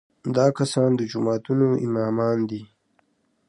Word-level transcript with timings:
دا 0.35 0.45
کسان 0.57 0.89
د 0.95 1.01
جوماتونو 1.11 1.67
امامان 1.85 2.37
دي. 2.49 2.61